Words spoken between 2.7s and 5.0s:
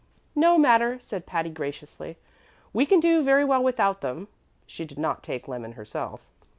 "we can do very well without them." (She did